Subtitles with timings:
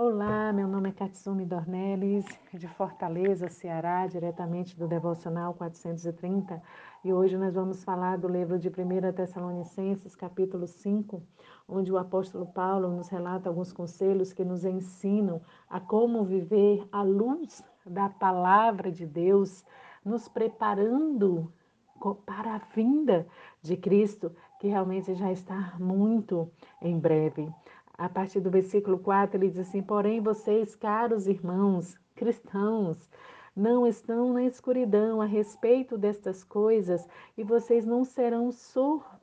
[0.00, 6.62] Olá, meu nome é Katsumi Dornelles, de Fortaleza, Ceará, diretamente do Devocional 430,
[7.02, 11.20] e hoje nós vamos falar do livro de 1 Tessalonicenses, capítulo 5,
[11.66, 17.02] onde o apóstolo Paulo nos relata alguns conselhos que nos ensinam a como viver à
[17.02, 19.64] luz da palavra de Deus,
[20.04, 21.52] nos preparando
[22.24, 23.26] para a vinda
[23.60, 24.30] de Cristo,
[24.60, 26.48] que realmente já está muito
[26.80, 27.52] em breve
[27.98, 33.10] a partir do versículo 4, ele diz assim: Porém, vocês, caros irmãos cristãos,
[33.54, 39.17] não estão na escuridão a respeito destas coisas, e vocês não serão surpreendidos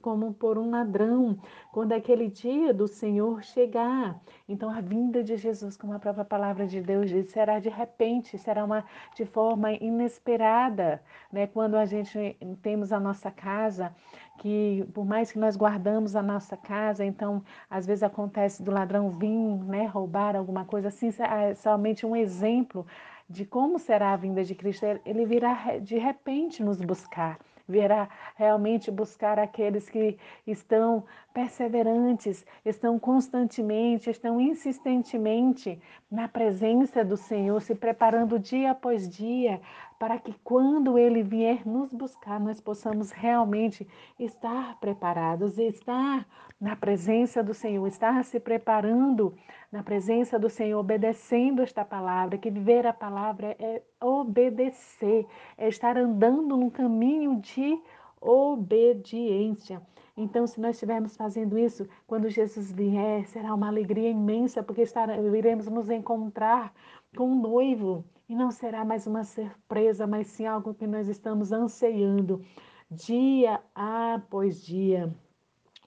[0.00, 1.38] como por um ladrão,
[1.72, 4.20] quando aquele dia do Senhor chegar.
[4.48, 8.36] Então, a vinda de Jesus, como a própria palavra de Deus diz, será de repente,
[8.38, 11.02] será uma de forma inesperada,
[11.32, 11.46] né?
[11.46, 13.94] Quando a gente temos a nossa casa,
[14.38, 19.10] que por mais que nós guardamos a nossa casa, então às vezes acontece do ladrão
[19.10, 22.86] vir, né, roubar alguma coisa assim, é somente um exemplo
[23.28, 27.38] de como será a vinda de Cristo, ele virá de repente nos buscar,
[27.68, 31.04] virá realmente buscar aqueles que estão
[31.38, 39.60] perseverantes, estão constantemente, estão insistentemente na presença do Senhor, se preparando dia após dia,
[40.00, 43.86] para que quando Ele vier nos buscar, nós possamos realmente
[44.18, 46.26] estar preparados, estar
[46.60, 49.32] na presença do Senhor, estar se preparando
[49.70, 55.24] na presença do Senhor, obedecendo esta palavra, que viver a palavra é obedecer,
[55.56, 57.80] é estar andando no caminho de
[58.20, 59.82] obediência.
[60.16, 64.84] Então, se nós estivermos fazendo isso, quando Jesus vier, será uma alegria imensa, porque
[65.36, 66.74] iremos nos encontrar
[67.16, 71.52] com o noivo e não será mais uma surpresa, mas sim algo que nós estamos
[71.52, 72.42] anseiando
[72.90, 75.14] dia após dia.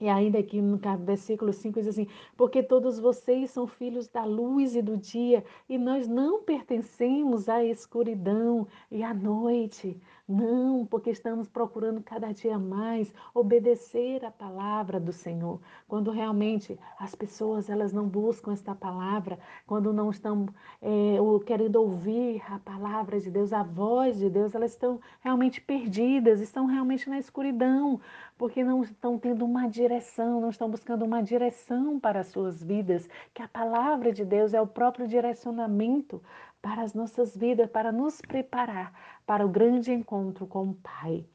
[0.01, 4.75] E ainda aqui no versículo 5 diz assim: Porque todos vocês são filhos da luz
[4.75, 10.01] e do dia, e nós não pertencemos à escuridão e à noite.
[10.31, 15.59] Não, porque estamos procurando cada dia mais obedecer a palavra do Senhor.
[15.89, 20.45] Quando realmente as pessoas elas não buscam esta palavra, quando não estão
[20.81, 26.39] é, querendo ouvir a palavra de Deus, a voz de Deus, elas estão realmente perdidas,
[26.39, 27.99] estão realmente na escuridão,
[28.37, 33.05] porque não estão tendo uma direção, não estão buscando uma direção para as suas vidas,
[33.33, 36.21] que a palavra de Deus é o próprio direcionamento
[36.61, 38.93] para as nossas vidas, para nos preparar
[39.25, 41.25] para o grande encontro com o Pai.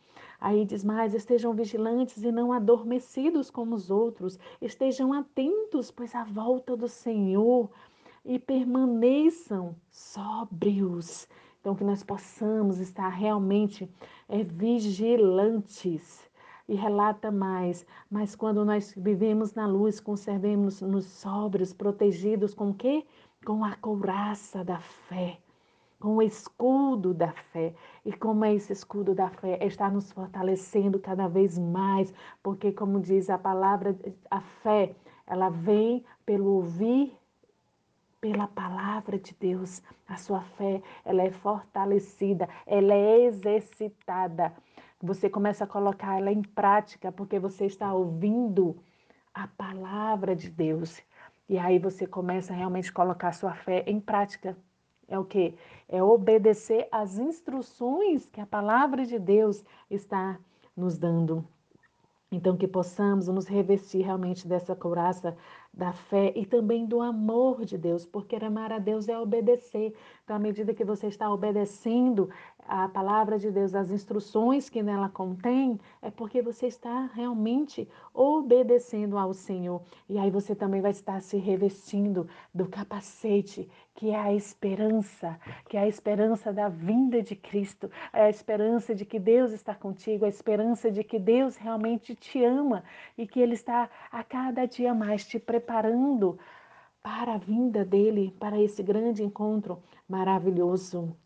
[0.41, 6.25] Aí diz mais: estejam vigilantes e não adormecidos como os outros, estejam atentos, pois a
[6.25, 7.71] volta do Senhor
[8.25, 11.29] e permaneçam sóbrios.
[11.61, 13.91] Então, que nós possamos estar realmente
[14.29, 16.26] é, vigilantes.
[16.69, 23.05] E relata mais, mas quando nós vivemos na luz, conservemos-nos sóbrios, protegidos com o quê?
[23.45, 25.39] Com a couraça da fé
[25.99, 27.75] com o escudo da fé.
[28.05, 29.59] E como é esse escudo da fé?
[29.65, 32.13] Está nos fortalecendo cada vez mais,
[32.43, 33.97] porque, como diz a palavra,
[34.31, 34.95] a fé,
[35.27, 37.17] ela vem pelo ouvir
[38.21, 39.83] pela palavra de Deus.
[40.09, 44.53] A sua fé, ela é fortalecida, ela é exercitada.
[45.03, 48.77] Você começa a colocar ela em prática porque você está ouvindo
[49.35, 51.03] a palavra de Deus.
[51.49, 54.57] E aí você começa a realmente colocar sua fé em prática.
[55.07, 55.55] É o que?
[55.89, 60.39] É obedecer às instruções que a palavra de Deus está
[60.77, 61.47] nos dando.
[62.31, 65.37] Então, que possamos nos revestir realmente dessa couraça
[65.73, 69.95] da fé e também do amor de Deus, porque amar a Deus é obedecer.
[70.25, 72.29] Então, à medida que você está obedecendo
[72.69, 79.17] a palavra de Deus, as instruções que nela contém, é porque você está realmente obedecendo
[79.17, 79.83] ao Senhor.
[80.09, 85.39] E aí você também vai estar se revestindo do capacete, que é a esperança,
[85.69, 89.75] que é a esperança da vinda de Cristo, é a esperança de que Deus está
[89.75, 92.83] contigo, a esperança de que Deus realmente te ama
[93.17, 96.39] e que Ele está a cada dia mais te preparando
[97.03, 101.17] para a vinda dele, para esse grande encontro maravilhoso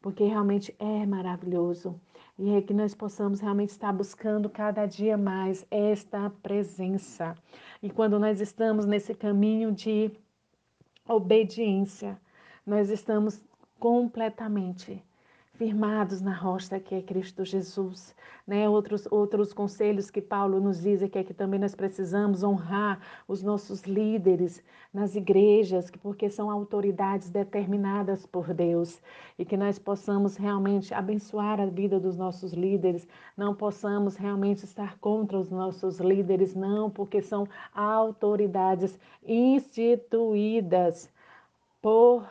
[0.00, 2.00] porque realmente é maravilhoso.
[2.38, 7.34] E é que nós possamos realmente estar buscando cada dia mais esta presença.
[7.82, 10.10] E quando nós estamos nesse caminho de
[11.06, 12.20] obediência,
[12.64, 13.40] nós estamos
[13.78, 15.02] completamente
[15.58, 18.14] firmados na rocha que é Cristo Jesus.
[18.46, 18.68] Né?
[18.68, 23.00] Outros, outros conselhos que Paulo nos diz é que, é que também nós precisamos honrar
[23.26, 24.62] os nossos líderes
[24.94, 29.02] nas igrejas, porque são autoridades determinadas por Deus,
[29.36, 33.06] e que nós possamos realmente abençoar a vida dos nossos líderes,
[33.36, 41.10] não possamos realmente estar contra os nossos líderes, não, porque são autoridades instituídas
[41.82, 42.24] por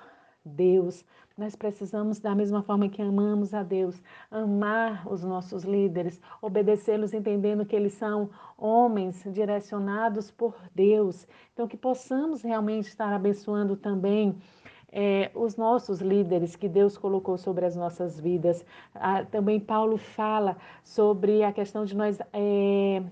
[0.43, 1.03] Deus.
[1.37, 4.01] Nós precisamos, da mesma forma que amamos a Deus,
[4.31, 11.27] amar os nossos líderes, obedecê-los entendendo que eles são homens direcionados por Deus.
[11.53, 14.35] Então, que possamos realmente estar abençoando também
[14.91, 18.65] é, os nossos líderes que Deus colocou sobre as nossas vidas.
[18.95, 22.17] Ah, também Paulo fala sobre a questão de nós.
[22.33, 23.03] É,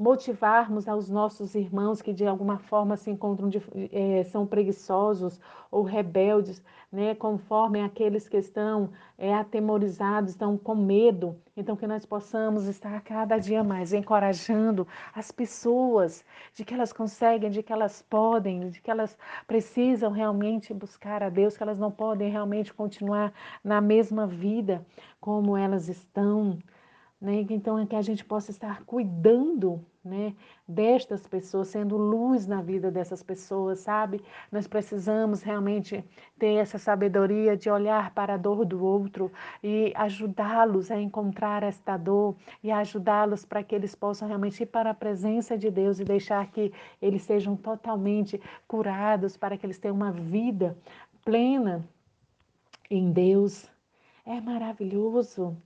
[0.00, 3.62] motivarmos aos nossos irmãos que de alguma forma se encontram, de,
[3.92, 5.38] é, são preguiçosos
[5.70, 11.36] ou rebeldes, né, conforme aqueles que estão é, atemorizados, estão com medo.
[11.54, 16.24] Então, que nós possamos estar cada dia mais encorajando as pessoas
[16.54, 21.28] de que elas conseguem, de que elas podem, de que elas precisam realmente buscar a
[21.28, 24.82] Deus, que elas não podem realmente continuar na mesma vida
[25.20, 26.58] como elas estão.
[27.20, 27.44] Né?
[27.50, 30.34] Então, é que a gente possa estar cuidando né,
[30.66, 34.22] destas pessoas, sendo luz na vida dessas pessoas, sabe?
[34.50, 36.02] Nós precisamos realmente
[36.38, 39.30] ter essa sabedoria de olhar para a dor do outro
[39.62, 44.90] e ajudá-los a encontrar esta dor e ajudá-los para que eles possam realmente ir para
[44.90, 46.72] a presença de Deus e deixar que
[47.02, 50.74] eles sejam totalmente curados, para que eles tenham uma vida
[51.22, 51.86] plena
[52.90, 53.68] em Deus.
[54.24, 55.56] É maravilhoso.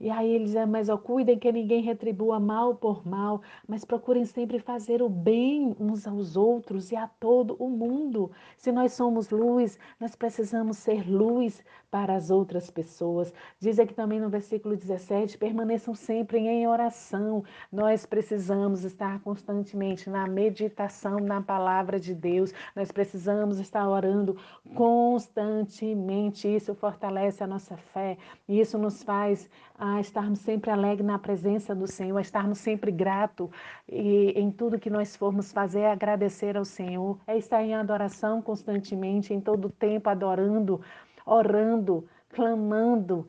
[0.00, 4.24] E aí ele diz, mas ó, cuidem que ninguém retribua mal por mal, mas procurem
[4.24, 8.30] sempre fazer o bem uns aos outros e a todo o mundo.
[8.56, 11.62] Se nós somos luz, nós precisamos ser luz
[11.94, 13.32] para as outras pessoas.
[13.60, 17.44] Diz aqui também no versículo 17, permaneçam sempre em oração.
[17.70, 22.52] Nós precisamos estar constantemente na meditação na palavra de Deus.
[22.74, 24.36] Nós precisamos estar orando
[24.74, 26.52] constantemente.
[26.52, 28.18] Isso fortalece a nossa fé.
[28.48, 29.48] Isso nos faz
[29.78, 33.48] a estarmos sempre alegres na presença do Senhor, a estarmos sempre gratos
[33.88, 38.42] e em tudo que nós formos fazer, é agradecer ao Senhor, é estar em adoração
[38.42, 40.80] constantemente, em todo tempo adorando,
[41.24, 43.28] orando, clamando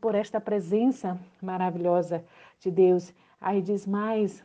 [0.00, 2.24] por esta presença maravilhosa
[2.58, 3.12] de Deus.
[3.40, 4.44] Aí diz mais,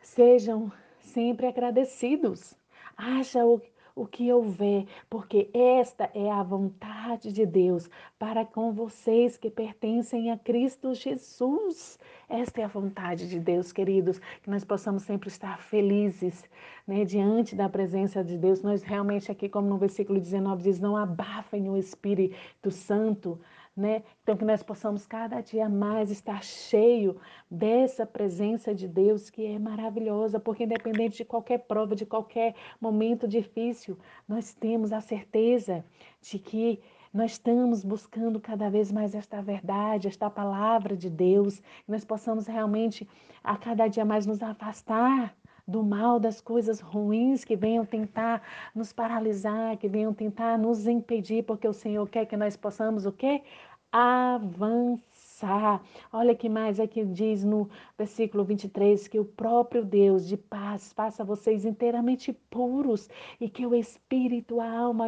[0.00, 0.70] sejam
[1.00, 2.54] sempre agradecidos.
[2.96, 3.60] Haja o
[3.96, 7.88] o que houver, porque esta é a vontade de Deus
[8.18, 11.98] para com vocês que pertencem a Cristo Jesus.
[12.28, 16.44] Esta é a vontade de Deus, queridos, que nós possamos sempre estar felizes
[16.86, 18.62] né, diante da presença de Deus.
[18.62, 23.40] Nós realmente aqui, como no versículo 19 diz, não abafem o Espírito Santo,
[23.76, 24.02] né?
[24.22, 27.20] Então que nós possamos cada dia mais estar cheio
[27.50, 33.28] dessa presença de Deus que é maravilhosa, porque independente de qualquer prova, de qualquer momento
[33.28, 35.84] difícil, nós temos a certeza
[36.22, 36.80] de que
[37.12, 42.46] nós estamos buscando cada vez mais esta verdade, esta palavra de Deus, que nós possamos
[42.46, 43.08] realmente
[43.44, 45.34] a cada dia mais nos afastar
[45.66, 48.42] do mal, das coisas ruins que venham tentar
[48.74, 53.12] nos paralisar, que venham tentar nos impedir, porque o Senhor quer que nós possamos o
[53.12, 53.42] quê?
[53.92, 55.82] Avançar.
[56.12, 61.24] Olha que mais aqui diz no versículo 23 que o próprio Deus de paz faça
[61.24, 63.08] vocês inteiramente puros
[63.40, 65.06] e que o espírito, a alma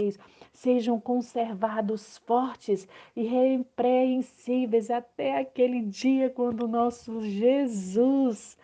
[0.52, 2.86] sejam conservados fortes
[3.16, 8.56] e repreensíveis até aquele dia quando o nosso Jesus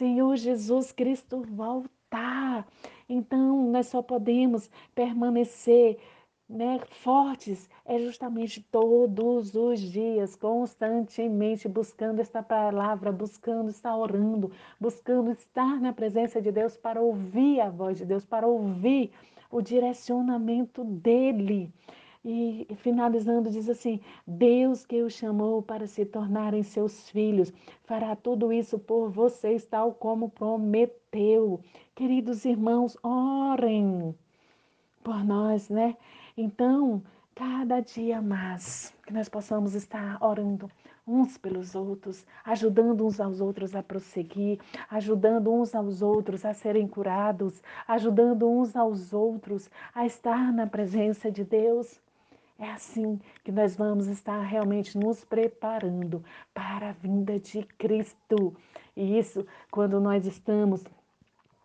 [0.00, 2.66] Senhor Jesus Cristo voltar.
[3.06, 5.98] Então, nós só podemos permanecer
[6.50, 15.30] né, fortes é justamente todos os dias, constantemente buscando esta palavra, buscando estar orando, buscando
[15.30, 19.12] estar na presença de Deus para ouvir a voz de Deus, para ouvir
[19.48, 21.72] o direcionamento dele.
[22.24, 27.52] E finalizando, diz assim: Deus que o chamou para se tornarem seus filhos,
[27.84, 31.60] fará tudo isso por vocês, tal como prometeu.
[31.94, 34.14] Queridos irmãos, orem
[35.02, 35.96] por nós, né?
[36.36, 37.02] Então,
[37.34, 40.70] cada dia mais, que nós possamos estar orando
[41.06, 46.86] uns pelos outros, ajudando uns aos outros a prosseguir, ajudando uns aos outros a serem
[46.86, 52.00] curados, ajudando uns aos outros a estar na presença de Deus.
[52.58, 56.22] É assim que nós vamos estar realmente nos preparando
[56.52, 58.54] para a vinda de Cristo.
[58.94, 60.84] E isso, quando nós estamos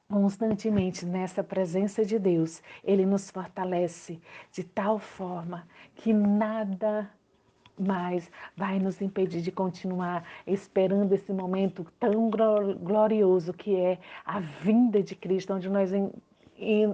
[0.07, 4.19] constantemente nessa presença de Deus, Ele nos fortalece
[4.51, 7.09] de tal forma que nada
[7.77, 15.03] mais vai nos impedir de continuar esperando esse momento tão glorioso que é a vinda
[15.03, 15.91] de Cristo, onde nós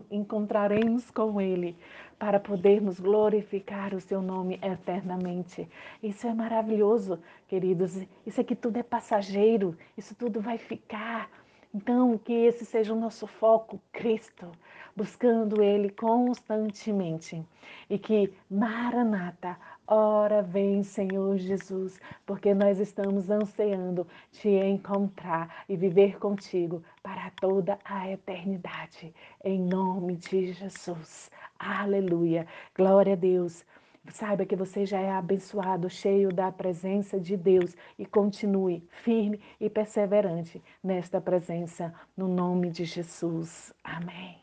[0.10, 1.78] encontraremos com Ele
[2.18, 5.68] para podermos glorificar o Seu nome eternamente.
[6.02, 8.00] Isso é maravilhoso, queridos.
[8.26, 11.30] Isso aqui tudo é passageiro, isso tudo vai ficar.
[11.74, 14.52] Então, que esse seja o nosso foco, Cristo,
[14.94, 17.42] buscando Ele constantemente.
[17.90, 26.20] E que, Maranata, ora vem, Senhor Jesus, porque nós estamos ansiando te encontrar e viver
[26.20, 29.14] contigo para toda a eternidade.
[29.42, 31.32] Em nome de Jesus.
[31.58, 32.46] Aleluia.
[32.76, 33.64] Glória a Deus.
[34.10, 39.70] Saiba que você já é abençoado, cheio da presença de Deus e continue firme e
[39.70, 43.72] perseverante nesta presença, no nome de Jesus.
[43.84, 44.41] Amém.